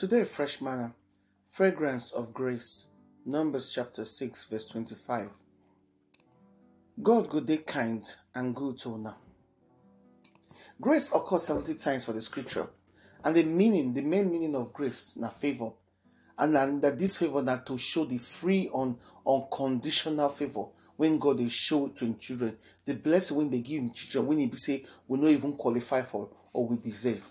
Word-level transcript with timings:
Today, 0.00 0.24
fresh 0.24 0.62
manna, 0.62 0.94
fragrance 1.50 2.10
of 2.12 2.32
grace. 2.32 2.86
Numbers 3.26 3.70
chapter 3.70 4.02
6, 4.06 4.44
verse 4.44 4.66
25. 4.68 5.28
God 7.02 7.28
good 7.28 7.44
day 7.44 7.58
kind 7.58 8.02
and 8.34 8.56
good 8.56 8.78
to 8.78 8.96
now. 8.96 9.18
Grace 10.80 11.10
occurs 11.14 11.42
70 11.42 11.74
times 11.74 12.06
for 12.06 12.14
the 12.14 12.22
scripture, 12.22 12.68
and 13.22 13.36
the 13.36 13.42
meaning, 13.42 13.92
the 13.92 14.00
main 14.00 14.30
meaning 14.30 14.54
of 14.56 14.72
grace, 14.72 15.18
na 15.18 15.28
favor. 15.28 15.72
And 16.38 16.56
then 16.56 16.80
that 16.80 16.98
this 16.98 17.18
favor 17.18 17.42
that 17.42 17.66
to 17.66 17.76
show 17.76 18.06
the 18.06 18.16
free 18.16 18.70
on 18.72 18.96
unconditional 19.26 20.30
favor 20.30 20.64
when 20.96 21.18
God 21.18 21.40
is 21.40 21.52
show 21.52 21.88
to 21.88 22.06
in 22.06 22.18
children, 22.18 22.56
the 22.86 22.94
blessing 22.94 23.36
when 23.36 23.50
they 23.50 23.60
give 23.60 23.92
children, 23.92 24.28
when 24.28 24.38
he 24.38 24.46
be 24.46 24.56
say 24.56 24.82
we 25.06 25.18
not 25.18 25.28
even 25.28 25.52
qualify 25.52 26.00
for 26.00 26.30
or 26.54 26.68
we 26.68 26.78
deserve. 26.78 27.30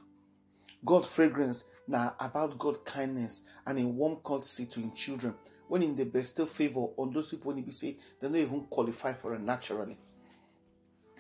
God 0.86 1.06
fragrance 1.06 1.66
now 1.88 2.16
about 2.20 2.58
God 2.58 2.86
kindness 2.86 3.42
and 3.66 3.80
a 3.80 3.86
warm 3.86 4.18
courtesy 4.24 4.66
to 4.68 4.80
in 4.80 4.94
children 4.94 5.34
when 5.68 5.84
in 5.84 5.96
the 5.96 6.06
bestow 6.06 6.46
favor 6.46 6.88
on 6.98 7.12
those 7.14 7.30
people 7.30 7.48
when 7.50 7.58
he 7.58 7.64
be 7.64 7.72
say 7.72 7.98
they 8.20 8.28
don't 8.28 8.36
even 8.38 8.62
qualify 8.70 9.14
for 9.14 9.36
it 9.36 9.42
naturally. 9.42 9.98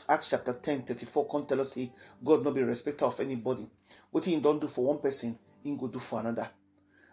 Acts 0.08 0.30
chapter 0.30 0.54
10, 0.54 0.84
34 0.84 1.28
can 1.30 1.46
tell 1.46 1.62
us 1.62 1.74
say 1.74 1.92
God 2.24 2.44
not 2.44 2.56
be 2.56 2.64
respecter 2.64 3.06
of 3.06 3.20
anybody. 3.20 3.68
What 4.10 4.26
he 4.26 4.38
don't 4.38 4.62
do 4.62 4.68
for 4.68 4.86
one 4.86 5.00
person, 5.00 5.38
he 5.62 5.76
go 5.76 5.88
do 5.88 6.00
for 6.00 6.22
another. 6.22 6.50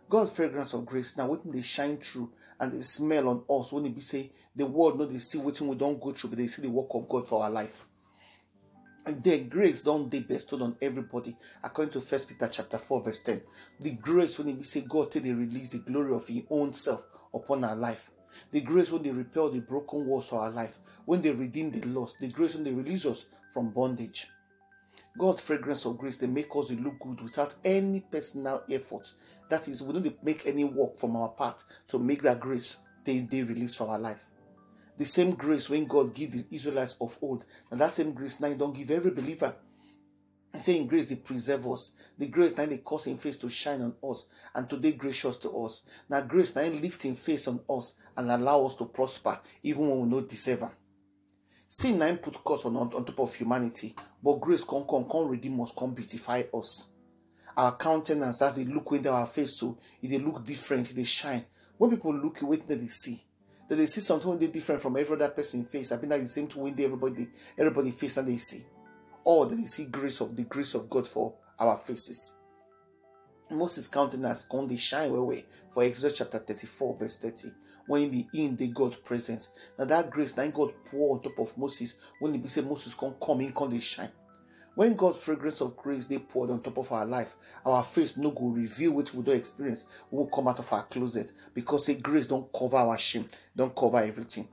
God 0.08 0.30
fragrance 0.34 0.72
of 0.72 0.86
grace 0.86 1.16
now 1.16 1.26
what 1.26 1.40
they 1.50 1.62
shine 1.62 1.98
through 1.98 2.30
and 2.60 2.72
they 2.72 2.80
smell 2.80 3.28
on 3.28 3.42
us 3.50 3.72
when 3.72 3.84
he 3.84 3.90
be 3.90 4.00
say 4.00 4.30
the 4.54 4.64
world 4.64 4.98
know 4.98 5.06
they 5.06 5.18
see 5.18 5.36
what 5.36 5.60
we 5.60 5.74
don't 5.74 6.00
go 6.00 6.12
through, 6.12 6.30
but 6.30 6.38
they 6.38 6.46
see 6.46 6.62
the 6.62 6.70
work 6.70 6.88
of 6.90 7.08
God 7.08 7.26
for 7.26 7.42
our 7.42 7.50
life. 7.50 7.86
The 9.06 9.38
grace 9.38 9.82
don't 9.82 10.10
they 10.10 10.20
bestowed 10.20 10.62
on 10.62 10.76
everybody 10.82 11.36
according 11.62 11.92
to 11.92 12.00
first 12.00 12.28
peter 12.28 12.48
chapter 12.48 12.76
4 12.78 13.04
verse 13.04 13.20
10 13.20 13.40
the 13.80 13.90
grace 13.90 14.38
when 14.38 14.56
we 14.56 14.64
say 14.64 14.80
god 14.80 15.10
till 15.10 15.22
they 15.22 15.32
release 15.32 15.68
the 15.68 15.78
glory 15.78 16.12
of 16.14 16.26
his 16.26 16.42
own 16.50 16.72
self 16.72 17.06
upon 17.36 17.62
our 17.62 17.76
life. 17.76 18.10
The 18.50 18.60
grace 18.60 18.90
when 18.90 19.02
they 19.02 19.10
repel 19.10 19.50
the 19.50 19.60
broken 19.60 20.06
walls 20.06 20.32
of 20.32 20.38
our 20.38 20.50
life 20.50 20.78
when 21.04 21.22
they 21.22 21.30
redeem 21.30 21.70
the 21.70 21.86
lost. 21.86 22.18
The 22.18 22.28
grace 22.28 22.54
when 22.54 22.64
they 22.64 22.72
release 22.72 23.06
us 23.06 23.26
from 23.52 23.70
bondage. 23.70 24.28
God's 25.18 25.42
fragrance 25.42 25.84
of 25.86 25.96
grace 25.96 26.16
they 26.16 26.26
make 26.26 26.54
us 26.54 26.70
look 26.70 26.98
good 27.00 27.22
without 27.22 27.54
any 27.64 28.00
personal 28.00 28.64
effort. 28.70 29.12
That 29.48 29.68
is 29.68 29.82
we 29.82 29.92
don't 29.92 30.24
make 30.24 30.46
any 30.46 30.64
work 30.64 30.98
from 30.98 31.16
our 31.16 31.28
part 31.28 31.64
to 31.88 31.98
make 31.98 32.22
that 32.22 32.40
grace 32.40 32.76
they, 33.04 33.20
they 33.20 33.42
release 33.42 33.74
for 33.74 33.88
our 33.88 33.98
life 33.98 34.30
the 34.98 35.04
same 35.04 35.32
grace 35.32 35.68
when 35.68 35.86
God 35.86 36.14
gave 36.14 36.32
the 36.32 36.44
Israelites 36.50 36.96
of 37.00 37.18
old, 37.20 37.44
and 37.70 37.80
that 37.80 37.90
same 37.90 38.12
grace 38.12 38.40
now 38.40 38.48
He 38.48 38.54
don't 38.54 38.76
give 38.76 38.90
every 38.90 39.10
believer. 39.10 39.54
Saying 40.56 40.86
grace 40.86 41.08
they 41.08 41.16
preserve 41.16 41.66
us. 41.70 41.90
The 42.16 42.28
grace 42.28 42.56
now 42.56 42.64
they 42.64 42.78
cause 42.78 43.06
in 43.06 43.18
face 43.18 43.36
to 43.38 43.48
shine 43.50 43.82
on 43.82 43.94
us 44.10 44.24
and 44.54 44.70
today 44.70 44.92
gracious 44.92 45.36
to 45.38 45.50
us. 45.50 45.82
Now 46.08 46.22
grace 46.22 46.54
now 46.54 46.62
lift 46.62 47.04
in 47.04 47.14
face 47.14 47.46
on 47.46 47.60
us 47.68 47.92
and 48.16 48.30
allow 48.30 48.64
us 48.64 48.74
to 48.76 48.86
prosper 48.86 49.38
even 49.62 49.86
when 49.86 50.00
we 50.00 50.08
not 50.16 50.30
deserve. 50.30 50.64
Sin 51.68 51.98
now 51.98 52.14
put 52.16 52.42
curse 52.42 52.64
on, 52.64 52.74
on 52.76 52.90
top 52.90 53.18
of 53.20 53.34
humanity, 53.34 53.94
but 54.22 54.40
grace 54.40 54.64
can 54.64 54.84
come, 54.88 55.04
come 55.04 55.28
redeem 55.28 55.60
us, 55.60 55.72
come 55.76 55.92
beautify 55.92 56.44
us. 56.54 56.86
Our 57.54 57.76
countenance 57.76 58.40
as 58.40 58.56
they 58.56 58.64
look 58.64 58.92
into 58.92 59.10
our 59.10 59.26
face, 59.26 59.58
so 59.58 59.76
it 60.00 60.08
they 60.08 60.18
look 60.18 60.42
different, 60.42 60.94
they 60.94 61.04
shine. 61.04 61.44
When 61.76 61.90
people 61.90 62.14
look, 62.14 62.38
wait 62.40 62.66
till 62.66 62.78
they 62.78 62.86
see 62.86 63.22
that 63.68 63.76
they 63.76 63.86
see 63.86 64.00
something 64.00 64.38
they 64.38 64.46
different 64.46 64.80
from 64.80 64.96
every 64.96 65.16
other 65.16 65.28
person 65.28 65.64
face. 65.64 65.92
I 65.92 65.96
think 65.96 66.10
that 66.10 66.20
the 66.20 66.26
same 66.26 66.46
thing 66.46 66.62
when 66.62 66.80
everybody 66.80 67.28
everybody 67.58 67.90
face 67.90 68.16
and 68.16 68.28
they 68.28 68.36
see. 68.36 68.64
Or 69.24 69.46
that 69.46 69.56
they 69.56 69.64
see 69.64 69.86
grace 69.86 70.20
of 70.20 70.36
the 70.36 70.44
grace 70.44 70.74
of 70.74 70.88
God 70.88 71.06
for 71.06 71.34
our 71.58 71.78
faces. 71.78 72.32
Moses 73.50 73.86
countenance 73.86 74.44
can 74.44 74.66
they 74.66 74.76
shine 74.76 75.10
away 75.10 75.46
for 75.72 75.82
Exodus 75.84 76.18
chapter 76.18 76.38
34, 76.38 76.96
verse 76.98 77.16
30. 77.16 77.48
When 77.86 78.02
he 78.02 78.08
be 78.08 78.44
in 78.44 78.56
the 78.56 78.66
God 78.68 78.96
presence. 79.04 79.48
Now 79.78 79.84
that 79.84 80.10
grace, 80.10 80.32
that 80.32 80.52
God 80.52 80.72
pour 80.90 81.14
on 81.16 81.22
top 81.22 81.38
of 81.38 81.56
Moses, 81.56 81.94
when 82.18 82.32
he 82.34 82.38
be 82.38 82.48
say 82.48 82.60
Moses 82.60 82.94
can 82.94 83.14
come 83.24 83.40
in, 83.40 83.52
can 83.52 83.70
they 83.70 83.78
shine. 83.78 84.10
When 84.76 84.94
God's 84.94 85.20
fragrance 85.20 85.62
of 85.62 85.74
grace 85.74 86.04
they 86.04 86.18
poured 86.18 86.50
on 86.50 86.60
top 86.60 86.76
of 86.76 86.92
our 86.92 87.06
life, 87.06 87.34
our 87.64 87.82
face 87.82 88.18
no 88.18 88.30
go 88.30 88.48
reveal 88.48 88.92
what 88.92 89.12
we 89.14 89.22
don't 89.22 89.36
experience. 89.36 89.86
We 90.10 90.18
will 90.18 90.26
come 90.26 90.48
out 90.48 90.58
of 90.58 90.70
our 90.70 90.82
closet 90.82 91.32
because 91.54 91.86
the 91.86 91.94
grace 91.94 92.26
don't 92.26 92.52
cover 92.52 92.76
our 92.76 92.98
shame, 92.98 93.26
don't 93.56 93.74
cover 93.74 94.00
everything. 94.00 94.46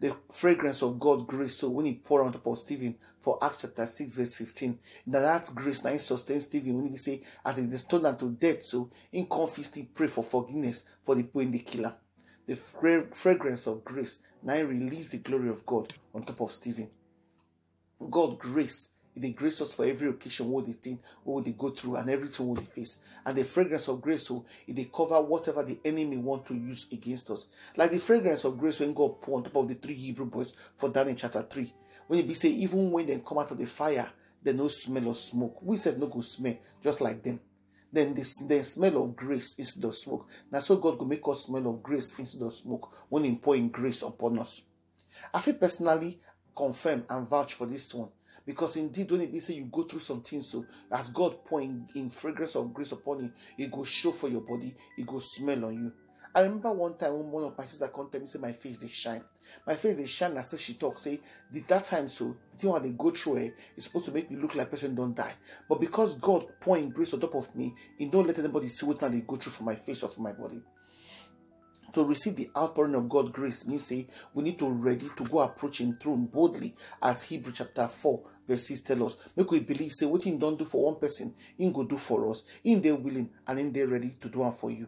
The 0.00 0.16
fragrance 0.32 0.82
of 0.82 0.98
God's 0.98 1.22
grace, 1.22 1.56
so 1.56 1.68
when 1.68 1.86
he 1.86 1.94
poured 1.94 2.26
on 2.26 2.32
top 2.32 2.48
of 2.48 2.58
Stephen 2.58 2.96
for 3.20 3.38
Acts 3.40 3.60
chapter 3.60 3.86
6, 3.86 4.14
verse 4.14 4.34
15, 4.34 4.76
that 5.06 5.20
that 5.20 5.54
grace 5.54 5.84
now 5.84 5.96
sustains 5.98 6.46
Stephen 6.46 6.82
when 6.82 6.90
he 6.90 6.96
say, 6.96 7.22
as 7.44 7.58
he 7.58 7.62
is 7.62 7.78
stoned 7.78 8.06
unto 8.06 8.32
death, 8.32 8.64
so 8.64 8.90
in 9.12 9.26
confidence 9.26 9.88
pray 9.94 10.08
for 10.08 10.24
forgiveness 10.24 10.82
for 11.04 11.14
the 11.14 11.22
people 11.22 11.42
in 11.42 11.52
the 11.52 11.60
killer. 11.60 11.94
The 12.44 12.56
fragrance 12.56 13.68
of 13.68 13.84
grace 13.84 14.18
now 14.42 14.60
release 14.62 15.08
the 15.08 15.18
glory 15.18 15.48
of 15.48 15.64
God 15.64 15.94
on 16.12 16.24
top 16.24 16.40
of 16.40 16.50
Stephen. 16.50 16.90
God 18.10 18.40
grace 18.40 18.88
they 19.20 19.30
grace 19.30 19.60
us 19.60 19.74
for 19.74 19.84
every 19.84 20.08
occasion 20.08 20.48
what 20.48 20.66
they 20.66 20.72
think, 20.72 21.00
what 21.24 21.44
they 21.44 21.52
go 21.52 21.70
through, 21.70 21.96
and 21.96 22.10
everything 22.10 22.46
what 22.46 22.60
they 22.60 22.66
face. 22.66 22.96
And 23.24 23.36
the 23.36 23.44
fragrance 23.44 23.88
of 23.88 24.00
grace, 24.00 24.26
so 24.26 24.44
it 24.66 24.76
they 24.76 24.90
cover 24.92 25.20
whatever 25.20 25.62
the 25.62 25.78
enemy 25.84 26.16
want 26.16 26.46
to 26.46 26.54
use 26.54 26.86
against 26.92 27.30
us. 27.30 27.46
Like 27.76 27.90
the 27.90 27.98
fragrance 27.98 28.44
of 28.44 28.58
grace 28.58 28.80
when 28.80 28.94
God 28.94 29.20
poured 29.20 29.38
on 29.38 29.44
top 29.44 29.56
of 29.56 29.68
the 29.68 29.74
three 29.74 29.94
Hebrew 29.94 30.26
boys 30.26 30.52
for 30.76 30.88
Daniel 30.88 31.16
chapter 31.16 31.42
3. 31.42 31.72
When 32.06 32.20
it 32.20 32.28
be 32.28 32.34
say, 32.34 32.48
even 32.48 32.90
when 32.90 33.06
they 33.06 33.18
come 33.18 33.38
out 33.38 33.50
of 33.50 33.58
the 33.58 33.66
fire, 33.66 34.10
they 34.42 34.52
no 34.52 34.68
smell 34.68 35.10
of 35.10 35.16
smoke. 35.16 35.60
We 35.62 35.76
said 35.76 35.98
no 35.98 36.06
go 36.06 36.20
smell, 36.20 36.56
just 36.82 37.00
like 37.00 37.22
them. 37.22 37.40
Then 37.92 38.14
the, 38.14 38.26
the 38.46 38.62
smell 38.62 39.02
of 39.02 39.16
grace 39.16 39.54
is 39.58 39.74
the 39.74 39.92
smoke. 39.92 40.28
Now 40.50 40.60
so 40.60 40.76
God 40.76 40.98
will 40.98 41.06
make 41.06 41.26
us 41.26 41.44
smell 41.44 41.68
of 41.68 41.82
grace 41.82 42.18
instead 42.18 42.42
of 42.42 42.52
smoke 42.52 42.92
when 43.08 43.24
He 43.24 43.34
pouring 43.36 43.68
grace 43.70 44.02
upon 44.02 44.38
us. 44.38 44.62
I 45.32 45.40
feel 45.40 45.54
personally 45.54 46.20
confirm 46.54 47.04
and 47.08 47.28
vouch 47.28 47.54
for 47.54 47.66
this 47.66 47.92
one 47.94 48.08
because 48.48 48.76
indeed, 48.76 49.10
when 49.10 49.20
it 49.20 49.30
be 49.30 49.40
say 49.40 49.52
you 49.52 49.68
go 49.70 49.82
through 49.82 50.00
some 50.00 50.22
things, 50.22 50.48
so 50.48 50.64
as 50.90 51.10
God 51.10 51.44
point 51.44 51.90
in 51.94 52.08
fragrance 52.08 52.54
of 52.54 52.72
grace 52.72 52.92
upon 52.92 53.24
you, 53.24 53.30
it 53.58 53.70
go 53.70 53.84
show 53.84 54.10
for 54.10 54.30
your 54.30 54.40
body, 54.40 54.74
it 54.96 55.06
go 55.06 55.18
smell 55.18 55.66
on 55.66 55.74
you. 55.74 55.92
I 56.34 56.40
remember 56.40 56.72
one 56.72 56.96
time 56.96 57.12
when 57.12 57.30
one 57.30 57.44
of 57.44 57.58
my 57.58 57.66
sisters 57.66 57.90
come 57.94 58.08
tell 58.10 58.22
me 58.22 58.26
say 58.26 58.38
my 58.38 58.52
face 58.54 58.78
they 58.78 58.88
shine. 58.88 59.22
My 59.66 59.74
face 59.76 59.98
they 59.98 60.06
shine 60.06 60.34
as 60.38 60.48
so 60.48 60.56
she 60.56 60.74
talk 60.74 60.96
say 60.96 61.20
did 61.52 61.68
that 61.68 61.84
time 61.84 62.08
so 62.08 62.36
the 62.54 62.58
thing 62.58 62.70
what 62.70 62.82
they 62.82 62.88
go 62.88 63.10
through 63.10 63.36
eh, 63.36 63.50
it's 63.76 63.84
supposed 63.84 64.06
to 64.06 64.12
make 64.12 64.30
me 64.30 64.38
look 64.38 64.54
like 64.54 64.70
person 64.70 64.94
don't 64.94 65.14
die. 65.14 65.34
But 65.68 65.78
because 65.82 66.14
God 66.14 66.46
point 66.58 66.94
grace 66.94 67.12
on 67.12 67.20
top 67.20 67.34
of 67.34 67.54
me, 67.54 67.74
He 67.98 68.06
don't 68.06 68.26
let 68.26 68.38
anybody 68.38 68.68
see 68.68 68.86
what 68.86 68.98
they 68.98 69.20
go 69.20 69.36
through 69.36 69.52
for 69.52 69.64
my 69.64 69.74
face 69.74 70.02
or 70.02 70.08
for 70.08 70.22
my 70.22 70.32
body 70.32 70.62
to 71.92 72.04
receive 72.04 72.36
the 72.36 72.50
outpouring 72.56 72.94
of 72.94 73.08
God's 73.08 73.30
grace 73.30 73.66
means 73.66 73.86
say 73.86 74.06
we 74.34 74.42
need 74.42 74.58
to 74.58 74.68
ready 74.68 75.08
to 75.16 75.24
go 75.24 75.40
approach 75.40 75.80
him 75.80 75.96
throne 76.00 76.26
boldly 76.26 76.74
as 77.02 77.22
Hebrew 77.22 77.52
chapter 77.52 77.88
4 77.88 78.22
verse 78.46 78.68
6 78.68 78.80
tell 78.80 79.06
us. 79.06 79.16
Make 79.36 79.50
we 79.50 79.60
believe 79.60 79.92
say 79.92 80.06
what 80.06 80.22
he 80.22 80.32
don't 80.32 80.58
do 80.58 80.64
for 80.64 80.84
one 80.84 81.00
person, 81.00 81.34
he 81.56 81.70
go 81.70 81.84
do 81.84 81.96
for 81.96 82.30
us. 82.30 82.44
In 82.64 82.80
they 82.80 82.92
willing 82.92 83.30
and 83.46 83.58
in 83.58 83.72
they 83.72 83.84
ready 83.84 84.14
to 84.20 84.28
do 84.28 84.46
it 84.46 84.52
for 84.52 84.70
you. 84.70 84.86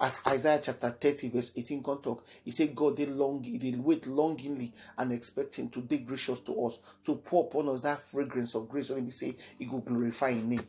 As 0.00 0.18
Isaiah 0.26 0.60
chapter 0.62 0.88
30 0.90 1.28
verse 1.28 1.52
18 1.54 1.82
can 1.82 1.98
talk, 1.98 2.24
he 2.42 2.50
said 2.50 2.74
God 2.74 2.96
they 2.96 3.06
long 3.06 3.42
they 3.42 3.70
wait 3.72 4.06
longingly 4.06 4.72
and 4.96 5.12
expect 5.12 5.56
him 5.56 5.68
to 5.70 5.80
be 5.80 5.98
gracious 5.98 6.40
to 6.40 6.64
us, 6.64 6.78
to 7.04 7.16
pour 7.16 7.44
upon 7.44 7.68
us 7.68 7.82
that 7.82 8.08
fragrance 8.08 8.54
of 8.54 8.68
grace 8.68 8.88
when 8.88 9.04
we 9.04 9.10
say 9.10 9.36
he 9.58 9.66
will 9.66 9.80
glorify 9.80 10.30
in 10.30 10.48
name. 10.48 10.66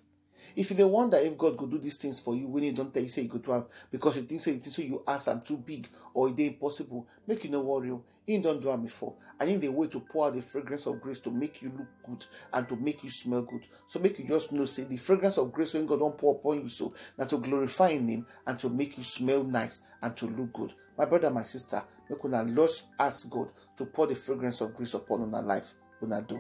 If 0.55 0.71
you 0.77 0.87
wonder 0.87 1.17
if 1.17 1.37
God 1.37 1.57
could 1.57 1.71
do 1.71 1.77
these 1.77 1.97
things 1.97 2.19
for 2.19 2.35
you 2.35 2.47
when 2.47 2.63
He 2.63 2.71
don't 2.71 2.93
tell 2.93 3.03
you 3.03 3.09
say 3.09 3.23
He 3.23 3.27
could 3.27 3.43
do 3.43 3.51
them 3.51 3.65
because 3.89 4.17
you 4.17 4.23
think 4.23 4.41
say 4.41 4.51
it 4.51 4.65
is 4.67 4.73
so 4.73 4.81
you 4.81 5.03
ask 5.07 5.27
I'm 5.27 5.41
too 5.41 5.57
big 5.57 5.87
or 6.13 6.29
it 6.29 6.39
impossible, 6.39 7.07
make 7.27 7.43
you 7.43 7.49
no 7.49 7.61
worry. 7.61 7.91
Oh. 7.91 8.03
He 8.25 8.37
don't 8.37 8.61
do 8.61 8.67
them 8.67 8.83
before. 8.83 9.15
And 9.39 9.49
in 9.49 9.59
the 9.59 9.69
way 9.69 9.87
to 9.87 9.99
pour 9.99 10.27
out 10.27 10.35
the 10.35 10.41
fragrance 10.41 10.85
of 10.85 11.01
grace 11.01 11.19
to 11.21 11.31
make 11.31 11.61
you 11.61 11.71
look 11.75 11.87
good 12.05 12.25
and 12.53 12.69
to 12.69 12.75
make 12.75 13.03
you 13.03 13.09
smell 13.09 13.41
good. 13.41 13.67
So 13.87 13.99
make 13.99 14.19
you 14.19 14.25
just 14.27 14.51
know 14.51 14.65
say 14.65 14.83
the 14.83 14.97
fragrance 14.97 15.37
of 15.37 15.51
grace 15.51 15.73
when 15.73 15.85
God 15.87 15.99
don't 15.99 16.17
pour 16.17 16.35
upon 16.35 16.61
you 16.61 16.69
so 16.69 16.93
that 17.17 17.29
to 17.29 17.37
glorify 17.39 17.89
in 17.89 18.07
Him 18.07 18.25
and 18.45 18.59
to 18.59 18.69
make 18.69 18.97
you 18.97 19.03
smell 19.03 19.43
nice 19.43 19.81
and 20.01 20.15
to 20.17 20.27
look 20.27 20.53
good. 20.53 20.73
My 20.97 21.05
brother, 21.05 21.31
my 21.31 21.43
sister, 21.43 21.83
make 22.09 22.23
una 22.23 22.45
just 22.45 22.83
ask 22.99 23.27
God 23.29 23.51
to 23.77 23.85
pour 23.85 24.07
the 24.07 24.15
fragrance 24.15 24.61
of 24.61 24.75
grace 24.75 24.93
upon 24.93 25.33
our 25.33 25.41
life. 25.43 25.73
Una 26.03 26.21
do. 26.21 26.39